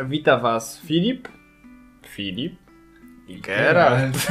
[0.00, 1.28] Wita Was Filip,
[2.06, 2.56] Filip
[3.28, 4.16] i Geralt.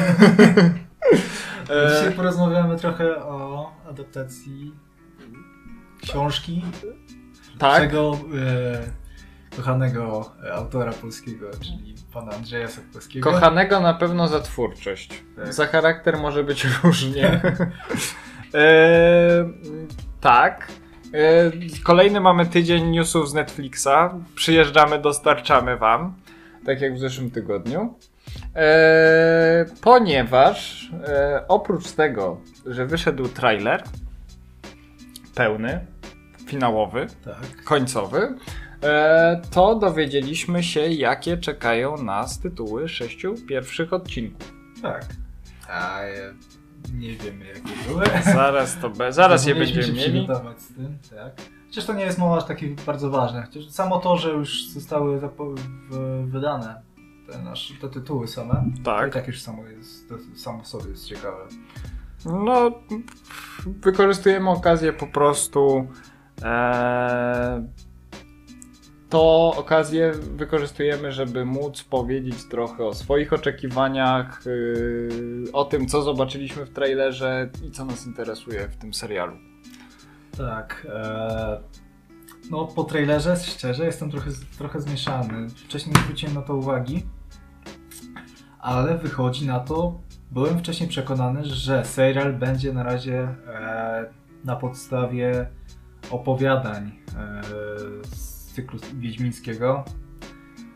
[1.90, 4.76] Dzisiaj porozmawiamy trochę o adaptacji
[6.02, 6.62] książki
[7.58, 7.72] tak?
[7.72, 8.18] naszego
[9.52, 13.32] e, kochanego autora polskiego, czyli pana Andrzeja Sapkowskiego.
[13.32, 15.24] Kochanego na pewno za twórczość.
[15.36, 15.54] Tak.
[15.54, 17.42] Za charakter może być różnie.
[18.54, 19.50] e,
[20.22, 20.68] tak.
[21.14, 21.52] E,
[21.84, 23.88] kolejny mamy tydzień newsów z Netflixa.
[24.36, 26.14] Przyjeżdżamy, dostarczamy wam.
[26.66, 27.94] Tak jak w zeszłym tygodniu.
[28.56, 33.84] E, ponieważ e, oprócz tego, że wyszedł trailer
[35.36, 35.86] pełny,
[36.48, 37.64] finałowy, Tak.
[37.64, 38.36] końcowy,
[38.84, 44.54] e, to dowiedzieliśmy się, jakie czekają nas tytuły sześciu pierwszych odcinków.
[44.82, 45.06] Tak.
[45.70, 46.00] A
[46.94, 48.06] nie wiemy jakie były.
[48.26, 50.12] Zaraz to be, zaraz je będziemy się mieli.
[50.20, 51.42] przygotować z tym, tak.
[51.68, 53.44] Chociaż to nie jest mowa aż takie bardzo ważne.
[53.44, 55.20] Chociaż samo to, że już zostały
[56.26, 56.82] wydane
[57.32, 59.14] te, nasze, te tytuły same, to i Tak.
[59.14, 61.48] tak już samo, jest, to samo w sobie jest ciekawe.
[62.26, 62.72] No,
[63.66, 65.88] wykorzystujemy okazję po prostu.
[66.42, 67.64] E,
[69.12, 75.10] to okazję wykorzystujemy, żeby móc powiedzieć trochę o swoich oczekiwaniach, y,
[75.54, 79.38] o tym, co zobaczyliśmy w trailerze i co nas interesuje w tym serialu.
[80.38, 80.88] Tak.
[80.90, 81.62] E,
[82.52, 85.50] no po trailerze, szczerze, jestem trochę, trochę zmieszany.
[85.50, 87.06] Wcześniej nie zwróciłem na to uwagi,
[88.60, 90.00] ale wychodzi na to,
[90.32, 94.06] byłem wcześniej przekonany, że serial będzie na razie e,
[94.44, 95.48] na podstawie
[96.12, 97.42] opowiadań e,
[98.52, 99.84] z cyklu Wiedźmińskiego,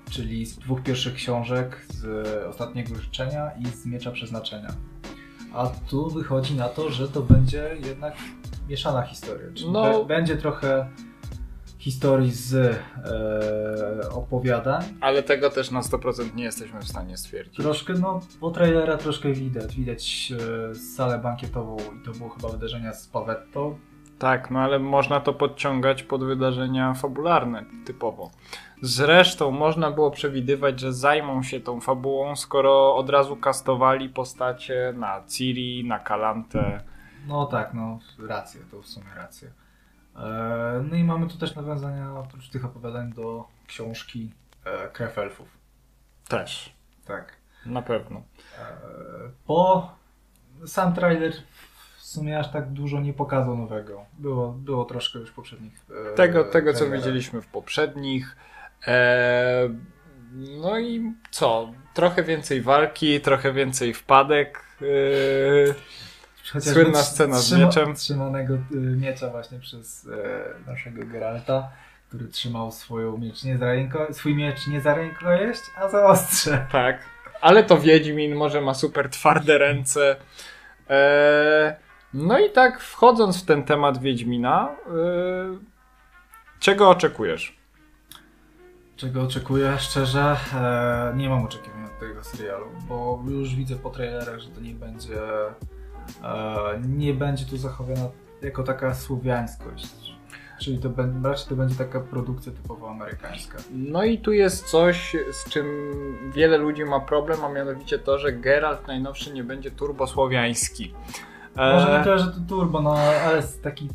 [0.10, 4.70] czyli z dwóch pierwszych książek, z Ostatniego Życzenia i z Miecza Przeznaczenia.
[5.54, 8.14] A tu wychodzi na to, że to będzie jednak
[8.70, 9.48] mieszana historia.
[9.54, 10.06] Czyli No.
[10.06, 10.90] będzie trochę
[11.78, 14.84] historii z e, opowiadań.
[15.02, 17.56] Ale tego też na 100% nie jesteśmy w stanie stwierdzić.
[17.58, 19.76] Troszkę, no, po trailera troszkę widać.
[19.76, 20.34] Widać
[20.72, 23.80] e, salę bankietową i to było chyba wydarzenia z Pawettą.
[24.20, 28.32] Tak, no ale można to podciągać pod wydarzenia fabularne typowo.
[28.82, 35.24] Zresztą można było przewidywać, że zajmą się tą fabułą, skoro od razu kastowali postacie na
[35.28, 36.82] Ciri, na Kalantę.
[37.28, 39.52] No tak, no, rację, to w sumie rację.
[40.16, 44.32] E, no i mamy tu też nawiązania oprócz tych opowiadań do książki
[44.66, 45.48] e, Krew Elfów.
[46.28, 46.74] Też,
[47.06, 47.34] Tak.
[47.66, 48.22] na pewno.
[48.60, 48.64] E,
[49.48, 49.92] Po
[50.66, 51.34] sam trailer
[52.06, 54.06] w sumie aż tak dużo nie pokazał nowego.
[54.20, 55.74] Było, było troszkę już poprzednich.
[56.12, 58.36] e, Tego, tego co widzieliśmy w poprzednich.
[58.88, 59.70] Eee,
[60.62, 61.72] no i co?
[61.94, 64.66] Trochę więcej walki, trochę więcej wpadek.
[66.54, 67.96] Chociażby Słynna trz- scena z mieczem.
[67.96, 70.08] Trzymanego y, miecza właśnie przez
[70.66, 71.70] e, naszego Geralta,
[72.10, 76.66] który trzymał swoją miecz nie za ręko, swój miecz nie za rękojeść, a za ostrze.
[76.72, 77.00] Tak,
[77.42, 80.16] ale to Wiedźmin, może ma super twarde ręce.
[80.90, 81.74] Eee,
[82.16, 85.60] no i tak wchodząc w ten temat Wiedźmina, eee,
[86.60, 87.58] czego oczekujesz?
[88.96, 90.38] Czego oczekuję szczerze?
[90.54, 94.74] E, nie mam oczekiwań od tego serialu, bo już widzę po trailerach, że to nie
[94.74, 95.22] będzie
[96.24, 98.10] e, nie będzie tu zachowana
[98.42, 100.16] jako taka słowiańskość.
[100.60, 103.58] Czyli to będzie, raczej to będzie taka produkcja typowo amerykańska.
[103.72, 105.66] No i tu jest coś, z czym
[106.36, 110.94] wiele ludzi ma problem, a mianowicie to, że Geralt najnowszy nie będzie turbosłowiański.
[111.58, 112.94] Eee, Może nie tyle, że to turbo, no
[113.26, 113.90] ale jest taki.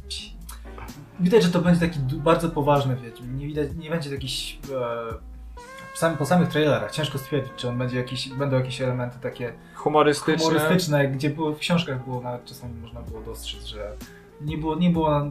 [1.21, 3.37] Widać, że to będzie taki bardzo poważny Wiedźmin.
[3.37, 4.59] Nie widać, nie będzie jakiś.
[4.75, 9.53] E, sam, po samych trailerach ciężko stwierdzić, czy on będzie jakiś, będą jakieś elementy takie
[9.75, 10.45] humorystyczny.
[10.45, 13.93] humorystyczne, gdzie było, w książkach było nawet czasami można było dostrzec, że
[14.41, 15.23] nie było, nie było,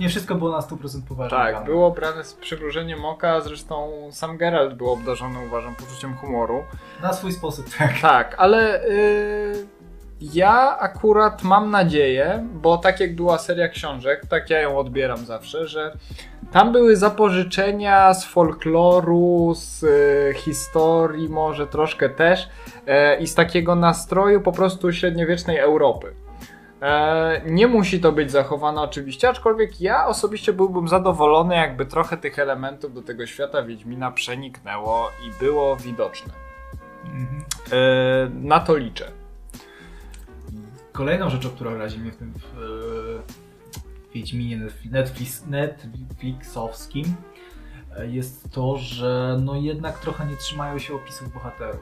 [0.00, 1.38] nie wszystko było na 100% poważnie.
[1.38, 6.64] Tak, było brane z przymrużeniem oka, zresztą sam Geralt był obdarzony, uważam, poczuciem humoru.
[7.02, 8.00] Na swój sposób, tak.
[8.00, 9.66] Tak, ale y,
[10.20, 15.66] ja akurat mam nadzieję, bo tak jak była seria książek, tak ja ją odbieram zawsze,
[15.66, 15.96] że
[16.52, 23.74] tam były zapożyczenia z folkloru, z y, historii może troszkę też y, i z takiego
[23.74, 26.14] nastroju po prostu średniowiecznej Europy.
[26.82, 32.38] E, Nie musi to być zachowane oczywiście, aczkolwiek ja osobiście byłbym zadowolony, jakby trochę tych
[32.38, 36.32] elementów do tego świata Wiedźmina przeniknęło i było widoczne.
[37.04, 37.44] Mhm.
[38.46, 39.17] Na to liczę.
[40.98, 44.60] Kolejną rzeczą, która razi mnie w tym w, e, Wiedźminie
[44.90, 47.04] Netflix, Netflixowskim
[47.96, 51.80] e, jest to, że no jednak trochę nie trzymają się opisów bohaterów.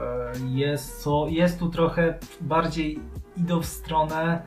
[0.00, 3.00] E, Jest, co, jest tu trochę bardziej
[3.36, 4.42] idą w stronę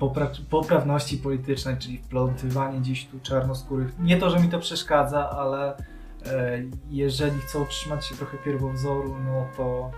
[0.00, 3.98] popra- poprawności politycznej, czyli wplątywanie gdzieś tu czarnoskórych.
[3.98, 5.76] Nie to, że mi to przeszkadza, ale
[6.90, 9.90] jeżeli chcą trzymać się trochę pierwowzoru, no to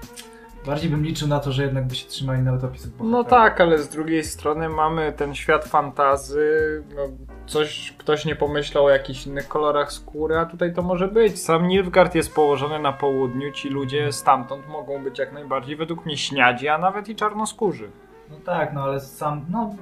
[0.66, 3.78] bardziej bym liczył na to, że jednak by się trzymali na opisów No tak, ale
[3.78, 7.02] z drugiej strony mamy ten świat fantazy, no
[7.46, 11.42] coś, ktoś nie pomyślał o jakichś innych kolorach skóry, a tutaj to może być.
[11.42, 16.16] Sam Nilfgaard jest położony na południu, ci ludzie stamtąd mogą być jak najbardziej według mnie
[16.16, 17.90] śniadzi, a nawet i czarnoskórzy.
[18.30, 19.74] No tak, no ale sam, no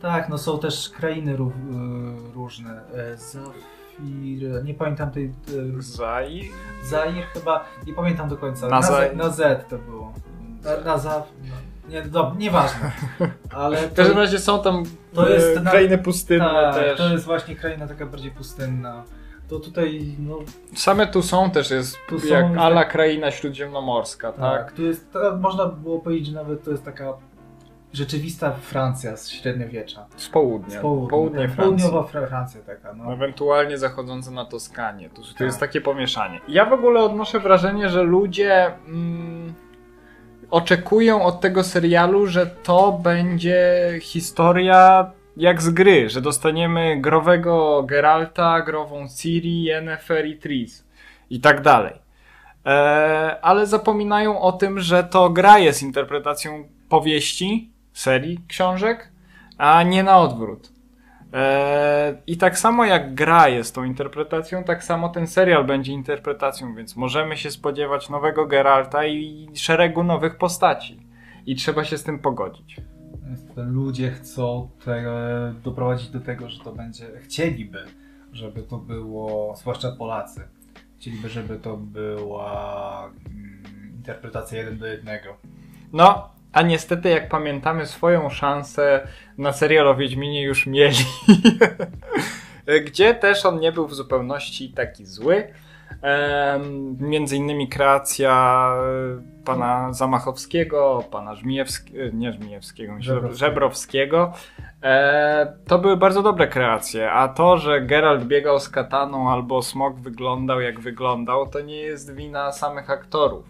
[0.00, 1.50] tak, no są też krainy ró-
[2.30, 2.80] y, różne.
[2.94, 3.18] E,
[3.98, 5.24] Zafir, nie pamiętam tej...
[5.24, 6.50] y, Zai?
[6.84, 8.68] Zair chyba, nie pamiętam do końca.
[8.68, 10.12] Na Na, Z, na Z to było.
[10.64, 11.54] Na, na za, no,
[11.90, 12.92] nie, do, nieważne.
[13.50, 14.82] Ale W każdym razie są tam
[15.14, 16.98] To e, jest na- krainy pustynne tak, też.
[16.98, 19.02] to jest właśnie kraina taka bardziej pustynna.
[19.48, 20.38] To tutaj, no
[20.76, 24.40] Same tu są też, jest Tu są jak już ala tak- kraina śródziemnomorska, tak?
[24.66, 27.12] tak, tu jest, to można było powiedzieć, że nawet to jest taka
[27.96, 30.06] rzeczywista Francja z średniowiecza.
[30.16, 30.78] Z południa.
[30.78, 31.88] Z południa, Południe tak, Francji.
[31.88, 33.12] Południowa Fra- Francja taka, no.
[33.12, 35.10] Ewentualnie zachodzące na Toskanię.
[35.10, 35.40] To, to Tak.
[35.40, 36.40] jest takie pomieszanie.
[36.48, 39.54] Ja w ogóle odnoszę wrażenie, że ludzie mm,
[40.50, 43.64] oczekują od tego serialu, że to będzie
[44.02, 50.84] historia jak z gry, że dostaniemy growego Geralta, grową Ciri, Yennefer i Tris
[51.30, 51.92] i tak dalej.
[52.66, 59.12] E, ale zapominają o tym, że to gra jest interpretacją powieści, serii książek,
[59.58, 60.72] a nie na odwrót.
[61.32, 66.74] Eee, I tak samo jak gra jest tą interpretacją, tak samo ten serial będzie interpretacją,
[66.74, 71.00] więc możemy się spodziewać nowego Geralta i szeregu nowych postaci.
[71.46, 72.76] I trzeba się z tym pogodzić.
[73.56, 75.04] Ludzie chcą te,
[75.64, 77.06] doprowadzić do tego, że to będzie.
[77.20, 77.84] Chcieliby,
[78.32, 80.48] żeby to było, zwłaszcza Polacy,
[80.98, 83.62] chcieliby, żeby to była mm,
[83.96, 85.36] interpretacja jeden do jednego.
[85.92, 89.08] No, a niestety, jak pamiętamy, swoją szansę
[89.38, 91.04] na serial o Wiedźminie już mieli.
[92.86, 95.52] Gdzie też on nie był w zupełności taki zły.
[96.02, 103.38] Em, między innymi kreacja e, pana Zamachowskiego, pana Żmijewskiego, nie Żmijewskiego, Żebrowskiego.
[103.38, 104.32] Żebrowskiego.
[104.82, 110.00] E, to były bardzo dobre kreacje, a to, że Geralt biegał z kataną albo Smok
[110.00, 113.44] wyglądał jak wyglądał, to nie jest wina samych aktorów.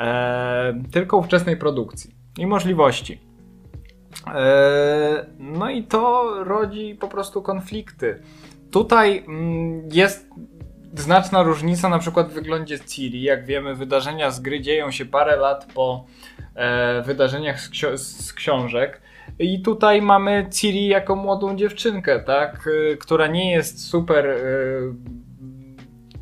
[0.00, 3.20] E, tylko ówczesnej produkcji i możliwości.
[4.34, 8.22] E, no i to rodzi po prostu konflikty.
[8.70, 10.28] Tutaj mm, jest
[10.94, 13.22] znaczna różnica na przykład w wyglądzie Ciri.
[13.22, 16.04] Jak wiemy, wydarzenia z gry dzieją się parę lat po
[16.54, 19.02] e, wydarzeniach z, ksio- z książek.
[19.38, 22.68] I tutaj mamy Ciri jako młodą dziewczynkę, tak?
[22.92, 24.26] E, która nie jest super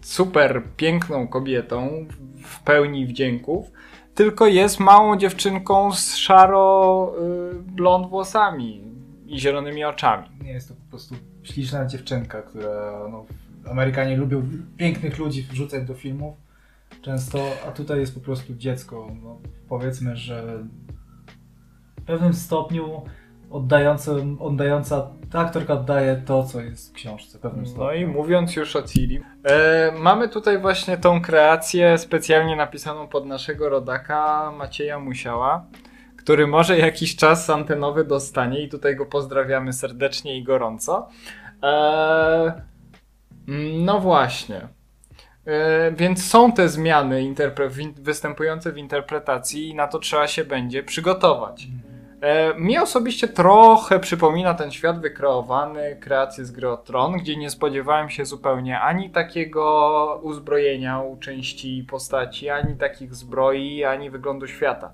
[0.02, 2.06] super piękną kobietą
[2.44, 3.72] w pełni wdzięków,
[4.14, 7.12] tylko jest małą dziewczynką z szaro
[7.52, 8.84] y, blond włosami
[9.26, 10.28] i zielonymi oczami.
[10.42, 13.08] Nie jest to po prostu śliczna dziewczynka, która.
[13.10, 13.24] No,
[13.70, 14.42] Amerykanie lubią
[14.76, 16.36] pięknych ludzi wrzucać do filmów
[17.02, 19.10] często, a tutaj jest po prostu dziecko.
[19.22, 20.64] No, powiedzmy, że
[22.00, 23.02] w pewnym stopniu
[23.50, 27.38] oddająca, oddająca, ta aktorka oddaje to, co jest w książce.
[27.38, 27.84] W pewnym stopniu.
[27.84, 33.26] No i mówiąc już o Ciri, e, mamy tutaj właśnie tą kreację specjalnie napisaną pod
[33.26, 35.66] naszego rodaka Macieja Musiała,
[36.16, 41.08] który może jakiś czas antenowy dostanie i tutaj go pozdrawiamy serdecznie i gorąco.
[41.62, 42.62] E,
[43.84, 44.68] no właśnie.
[45.46, 47.34] E, więc są te zmiany
[47.96, 51.66] występujące w interpretacji i na to trzeba się będzie przygotować.
[52.20, 58.10] E, mi osobiście trochę przypomina ten świat wykreowany, kreację z gry Tron, gdzie nie spodziewałem
[58.10, 64.92] się zupełnie ani takiego uzbrojenia u części postaci, ani takich zbroi, ani wyglądu świata.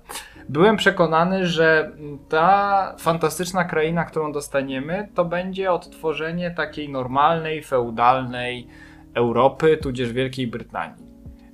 [0.49, 1.91] Byłem przekonany, że
[2.29, 8.67] ta fantastyczna kraina, którą dostaniemy, to będzie odtworzenie takiej normalnej, feudalnej
[9.13, 11.06] Europy, tudzież Wielkiej Brytanii.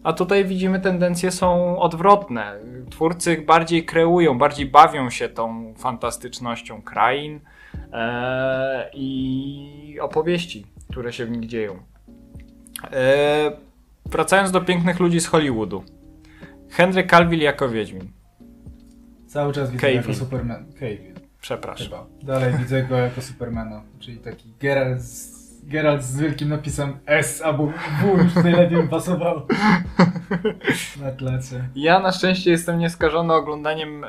[0.04, 2.60] A tutaj widzimy tendencje są odwrotne.
[2.90, 7.40] Twórcy bardziej kreują, bardziej bawią się tą fantastycznością krain
[7.94, 11.80] e, i opowieści, które się w nich dzieją.
[12.92, 13.52] E,
[14.06, 15.84] wracając do pięknych ludzi z Hollywoodu.
[16.70, 18.12] Henry Cavill jako Wiedźmin.
[19.28, 20.66] Cały czas widzę jako Superman.
[20.74, 21.14] Cavill.
[21.42, 21.88] Przepraszam.
[21.88, 22.06] Chyba.
[22.24, 25.33] Dalej widzę go jako Supermana, czyli taki Geralt z,
[25.68, 29.42] Geralt z wielkim napisem S albo W już najlepiej pasował
[31.04, 31.70] na klecie.
[31.76, 34.08] Ja na szczęście jestem nieskażony oglądaniem e,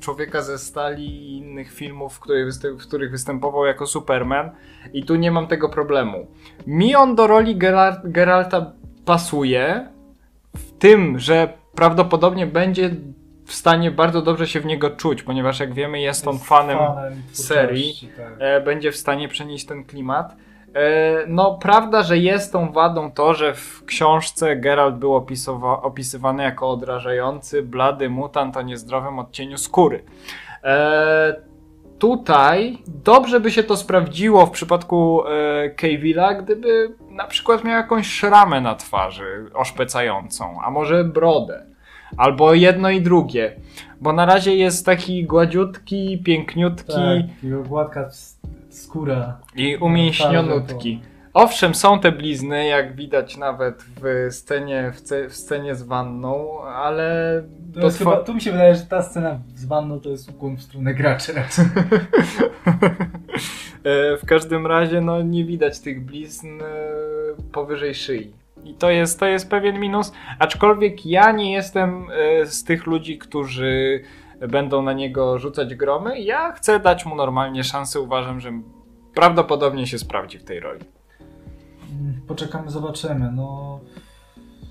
[0.00, 4.50] Człowieka ze Stali i innych filmów, w których, w których występował jako Superman
[4.92, 6.26] i tu nie mam tego problemu.
[6.66, 8.72] Mi on do roli Geralt, Geralta
[9.04, 9.88] pasuje
[10.56, 12.90] w tym, że prawdopodobnie będzie
[13.44, 17.42] w stanie bardzo dobrze się w niego czuć, ponieważ jak wiemy jest on fanem twórczości,
[17.42, 18.08] serii.
[18.16, 18.32] Tak.
[18.38, 20.36] e, będzie w stanie przenieść ten klimat.
[20.74, 26.42] E, no, prawda, że jest tą wadą to, że w książce Geralt był opisowa- opisywany
[26.42, 30.04] jako odrażający, blady mutant o niezdrowym odcieniu skóry.
[30.64, 31.36] E,
[31.98, 38.06] tutaj dobrze by się to sprawdziło w przypadku e, Cavilla, gdyby na przykład miał jakąś
[38.06, 41.73] szramę na twarzy oszpecającą, a może brodę.
[42.16, 43.52] Albo jedno i drugie.
[44.00, 48.10] Bo na razie jest taki gładziutki, piękniutki Tak, gładka
[48.70, 49.38] skóra.
[49.56, 51.00] i umięśnioniutki.
[51.34, 56.62] Owszem, są te blizny, jak widać nawet w scenie, w, ce, w scenie z wanną,
[56.62, 57.42] ale
[57.74, 60.56] To to chyba, tu mi się wydaje, że ta scena z wanną to jest ukłon
[60.56, 61.32] w stronę graczy.
[63.84, 66.64] E, w każdym razie no, nie widać tych blizn e,
[67.52, 68.32] powyżej szyi.
[68.64, 73.18] I to jest, to jest pewien minus, aczkolwiek ja nie jestem e, z tych ludzi,
[73.18, 74.02] którzy
[74.48, 76.20] będą na niego rzucać gromy.
[76.20, 78.52] Ja chcę dać mu normalnie szansę, uważam, że
[79.14, 80.84] prawdopodobnie się sprawdzi w tej roli.
[82.26, 83.32] Poczekamy, zobaczymy.
[83.32, 83.80] No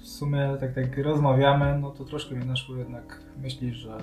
[0.02, 3.98] w sumie tak tak rozmawiamy, no to troszkę mi naszło jednak myśli, że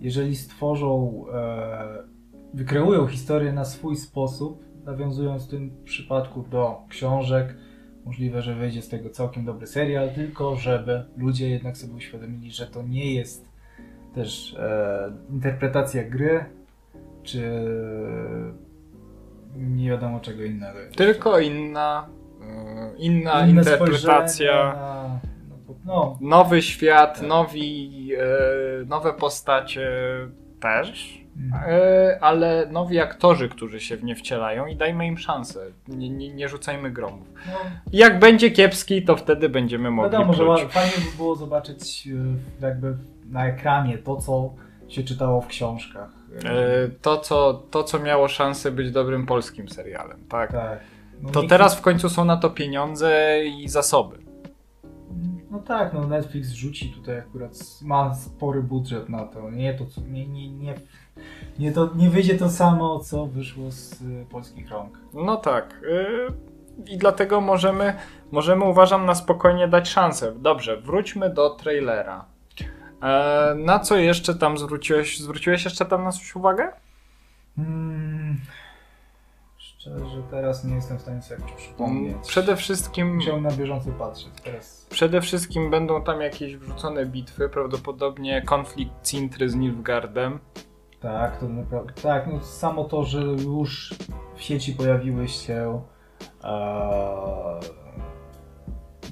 [0.00, 2.04] jeżeli stworzą, e,
[2.54, 7.56] wykreują historię na swój sposób, nawiązując w tym przypadku do książek,
[8.04, 12.66] możliwe, że wyjdzie z tego całkiem dobry serial, tylko żeby ludzie jednak sobie uświadomili, że
[12.66, 13.52] to nie jest
[14.14, 16.44] też e, interpretacja gry,
[17.22, 17.42] czy
[19.56, 20.78] nie wiadomo czego innego.
[20.96, 22.08] Tylko inna,
[22.42, 24.52] e, inna Inne interpretacja.
[24.52, 25.20] Na,
[25.66, 29.90] no, no, Nowy świat, nowi, e, nowe postacie
[30.60, 31.21] też,
[32.20, 35.60] ale nowi aktorzy, którzy się w nie wcielają i dajmy im szansę.
[35.88, 37.26] Nie, nie, nie rzucajmy gromów.
[37.46, 37.52] no,
[37.92, 42.08] Jak będzie kiepski, to wtedy będziemy mogli wiadomo, że ła- fajnie by było zobaczyć
[42.60, 42.96] e, jakby
[43.30, 44.54] na ekranie to, co
[44.88, 46.10] się czytało w książkach.
[46.44, 50.52] E, to, co, to, co miało szansę być dobrym polskim serialem, tak?
[50.52, 50.78] tak.
[51.22, 54.16] No, To teraz w końcu są na to pieniądze i zasoby.
[55.52, 59.50] No tak, no Netflix rzuci tutaj akurat, ma spory budżet na to.
[59.50, 60.74] Nie to, nie, nie, nie,
[61.58, 64.98] nie, to, nie wyjdzie to samo, co wyszło z y, polskich rąk.
[65.14, 65.80] No tak.
[65.82, 66.28] Yy,
[66.94, 67.96] I dlatego możemy,
[68.30, 70.32] możemy, uważam, na spokojnie dać szansę.
[70.38, 72.24] Dobrze, wróćmy do trailera.
[73.02, 75.20] E, na co jeszcze tam zwróciłeś?
[75.20, 76.72] Zwróciłeś jeszcze tam na coś uwagę?
[77.56, 78.40] Hmm,
[79.58, 82.12] szczerze, teraz nie jestem w stanie sobie jakoś przypomnieć.
[82.12, 84.30] Mm, Przede wszystkim, Musiałem na bieżąco patrzeć.
[84.44, 90.38] Teraz przede wszystkim będą tam jakieś wrzucone bitwy, prawdopodobnie konflikt Cintry z Nilfgaardem.
[91.00, 91.92] Tak, to naprawdę.
[92.02, 93.94] Tak, no samo to, że już
[94.34, 95.82] w sieci pojawiły się.
[96.44, 97.60] E,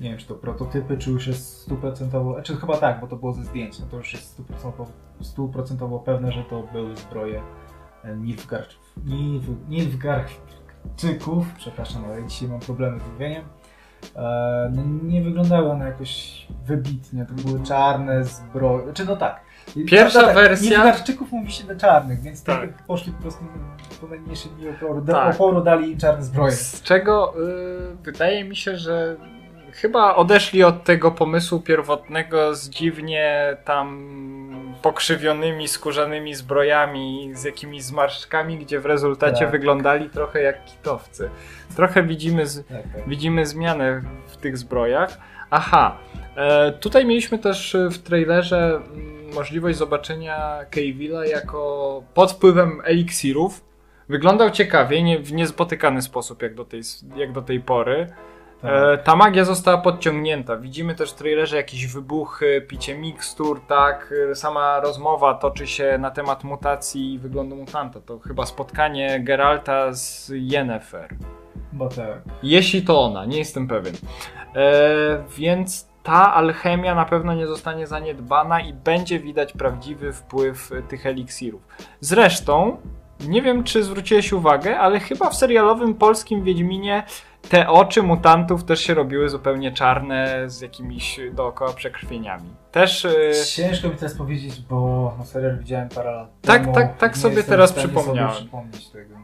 [0.00, 2.42] nie wiem, czy to prototypy, czy już jest stuprocentowo.
[2.42, 3.80] Czy chyba tak, bo to było ze zdjęć.
[3.80, 4.86] No to już jest stuprocentowo,
[5.20, 7.42] stuprocentowo pewne, że to były zbroje
[8.04, 9.44] e, Nilfgaard, Nilf.
[11.56, 13.44] Przepraszam, ale dzisiaj mam problemy z mówieniem.
[14.16, 17.26] E, no, nie wyglądały one jakoś wybitnie.
[17.26, 18.92] To były czarne zbroje.
[18.92, 19.40] Czy no tak.
[19.86, 22.82] Pierwsza tak, wersja- Nilfgaardczyków mówi się na czarnych, więc tak, Tak.
[22.86, 23.44] poszli po prostu
[24.00, 25.34] po najmniejszej linii oporu, Tak.
[25.34, 26.52] oporu dali im czarne zbroje.
[26.52, 27.34] Z czego
[27.92, 29.16] y, wydaje mi się, że
[29.72, 34.10] chyba odeszli od tego pomysłu pierwotnego z dziwnie tam
[34.82, 39.50] pokrzywionymi, skórzanymi zbrojami, z jakimiś zmarszczkami, gdzie w rezultacie Tak.
[39.50, 41.30] wyglądali trochę jak kitowcy.
[41.76, 43.08] Trochę widzimy, z, Tak, tak.
[43.08, 45.18] widzimy zmianę w tych zbrojach.
[45.50, 45.96] Aha,
[46.36, 53.64] e, tutaj mieliśmy też w trailerze mm, możliwość zobaczenia Cavilla jako pod wpływem eliksirów.
[54.08, 56.80] Wyglądał ciekawie, nie, w niespotykany sposób jak do tej,
[57.16, 58.06] jak do tej pory.
[58.62, 58.70] Tak.
[58.72, 60.56] E, ta magia została podciągnięta.
[60.56, 64.14] Widzimy też w trailerze jakieś wybuchy, picie mikstur, tak.
[64.30, 68.00] E, Sama rozmowa toczy się na temat mutacji i wyglądu mutanta.
[68.00, 71.14] To chyba spotkanie Geralta z Yennefer.
[71.72, 72.18] Bo tak.
[72.42, 73.94] Jeśli to ona, nie jestem pewien.
[74.56, 81.06] E, więc ta alchemia na pewno nie zostanie zaniedbana i będzie widać prawdziwy wpływ tych
[81.06, 81.62] eliksirów.
[82.00, 82.76] Zresztą,
[83.28, 87.02] nie wiem czy zwróciłeś uwagę, ale chyba w serialowym polskim Wiedźminie
[87.48, 92.50] te oczy mutantów też się robiły zupełnie czarne z jakimiś dookoła przekrwieniami.
[92.72, 93.04] Też.
[93.04, 93.10] e,
[93.46, 96.74] Ciężko mi teraz powiedzieć, bo no, serial widziałem parę lat Tak, temu.
[96.74, 98.30] tak, tak sobie teraz przypomniałem.
[98.30, 99.14] Sobie przypomnieć tego.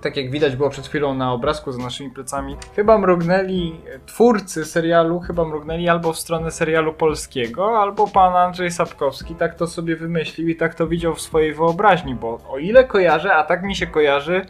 [0.00, 5.20] tak jak widać było przed chwilą na obrazku za naszymi plecami, chyba mrugnęli twórcy serialu,
[5.20, 10.48] chyba mrugnęli albo w stronę serialu polskiego, albo pan Andrzej Sapkowski tak to sobie wymyślił
[10.48, 13.86] i tak to widział w swojej wyobraźni, bo o ile kojarzę, a tak mi się
[13.86, 14.46] kojarzy,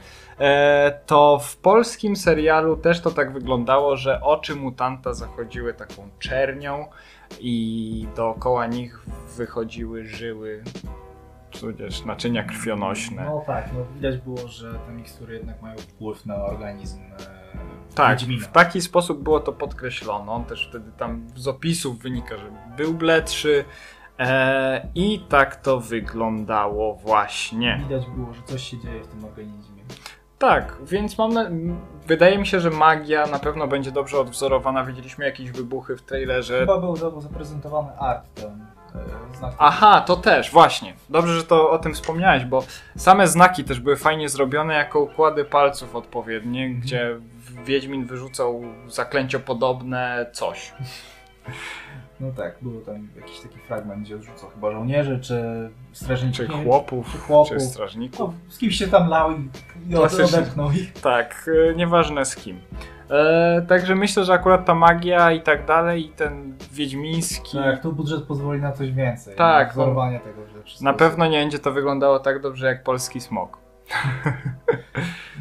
[1.06, 6.86] to w polskim serialu też to tak wyglądało, że oczy mutanta zachodziły taką czernią
[7.40, 10.62] i dookoła nich wychodziły żyły,
[11.60, 13.24] tudzież naczynia krwionośne.
[13.24, 18.18] No tak, no widać było, że te mikstury jednak mają wpływ na organizm e, Tak,
[18.18, 18.46] Wiedźmina.
[18.46, 20.32] w taki sposób było to podkreślone.
[20.32, 23.64] On też wtedy tam z opisów wynika, że był bledszy.
[24.18, 27.80] E, I tak to wyglądało właśnie.
[27.88, 29.73] Widać było, że coś się dzieje w tym organizmie.
[30.38, 31.50] Tak, więc mam na...
[32.06, 34.84] wydaje mi się, że magia na pewno będzie dobrze odwzorowana.
[34.84, 36.60] Widzieliśmy jakieś wybuchy w trailerze.
[36.60, 39.52] Chyba był za- zaprezentowany art ten e.
[39.58, 40.94] Aha, to też, właśnie.
[41.08, 42.62] Dobrze, że to o tym wspomniałeś, bo
[42.96, 47.16] same znaki też były fajnie zrobione jako układy palców odpowiednie, gdzie
[47.64, 50.72] Wiedźmin wyrzucał zaklęciopodobne coś.
[52.20, 55.42] No tak, był tam jakiś taki fragment, gdzie odrzucał chyba żołnierzy, czy
[55.92, 56.36] strażników.
[56.36, 57.52] Czy chłopów, czy chłopów.
[57.52, 58.18] czy strażników.
[58.18, 60.92] No, z kimś się tam lał i, odepchnął ich.
[60.92, 62.60] Tak, e, nieważne z kim.
[63.10, 67.58] E, także myślę, że akurat ta magia i tak dalej, i ten wiedźmiński.
[67.58, 69.36] Tak, tu budżet pozwoli na coś więcej.
[69.36, 70.40] Tak, Na wzorowanie tego,
[70.80, 73.58] Na pewno nie będzie to wyglądało tak dobrze jak polski smok.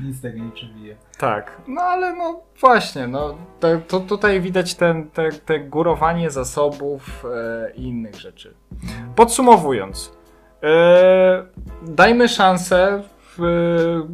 [0.03, 0.95] Nic tego nie przebije.
[1.17, 7.25] Tak, no ale no właśnie, no to, to tutaj widać ten, te, te górowanie zasobów
[7.25, 8.53] e, i innych rzeczy.
[9.15, 10.17] Podsumowując,
[10.63, 11.45] e,
[11.81, 13.03] dajmy szansę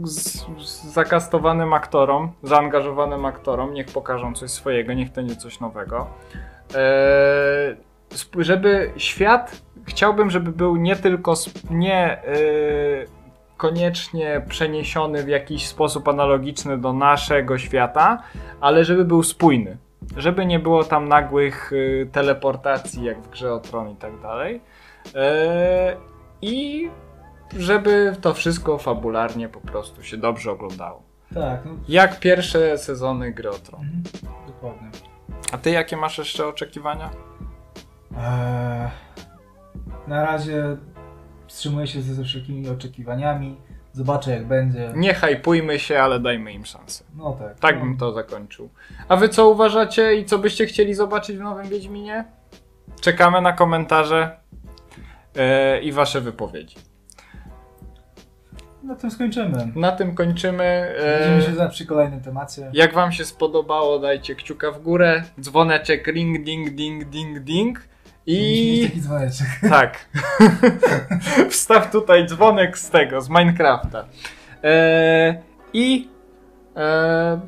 [0.03, 0.45] z,
[0.93, 6.07] zakastowanym aktorom, zaangażowanym aktorom, niech pokażą coś swojego, niech to nie coś nowego.
[6.75, 7.75] E,
[8.37, 12.25] żeby świat, chciałbym, żeby był nie tylko, sp- nie e,
[13.59, 18.23] koniecznie przeniesiony w jakiś sposób analogiczny do naszego świata,
[18.61, 19.77] ale żeby był spójny.
[20.17, 24.61] Żeby nie było tam nagłych y, teleportacji, jak w grze o Tron i tak dalej.
[25.15, 25.95] E,
[26.41, 26.89] I
[27.57, 31.01] żeby to wszystko fabularnie po prostu się dobrze oglądało.
[31.33, 33.81] Tak, no, Jak pierwsze sezony gry o Tron.
[33.81, 34.03] mhm,
[34.47, 34.89] dokładnie.
[35.51, 37.09] A ty jakie masz jeszcze oczekiwania?
[38.17, 38.89] Eee,
[40.07, 40.77] na razie
[41.49, 43.55] wstrzymuję się ze wszelkimi oczekiwaniami.
[43.93, 44.91] Zobaczę jak będzie.
[44.95, 47.03] Nie hypujmy się, ale dajmy im szansę.
[47.17, 47.59] No tak.
[47.59, 48.69] Tak no, bym to zakończył.
[49.07, 52.25] A wy co uważacie i co byście chcieli zobaczyć w nowym Wiedźminie?
[53.01, 54.37] Czekamy na komentarze
[55.35, 56.75] e, i wasze wypowiedzi.
[58.83, 59.71] Na tym skończymy.
[59.75, 60.95] Na tym kończymy.
[61.19, 62.69] Widzimy się E, za- przy kolejnym temacie.
[62.73, 67.81] jak wam się spodobało, dajcie kciuka w górę, dzwoneczek ring ding ding ding ding
[68.29, 69.47] i taki dzwoneczek.
[69.69, 70.09] tak.
[71.49, 74.05] Wstaw tutaj dzwonek z tego, z Minecrafta.
[74.63, 75.41] E,
[75.73, 76.09] I
[76.75, 77.39] e,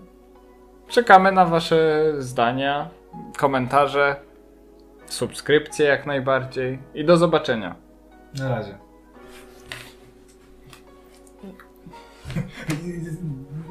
[0.87, 2.89] czekamy na wasze zdania,
[3.37, 4.15] komentarze,
[5.05, 7.75] subskrypcje jak najbardziej i do zobaczenia.
[8.39, 8.77] Na razie.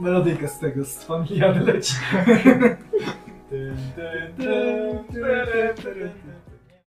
[0.00, 1.94] Melodyjka z tego, z Familiady leci.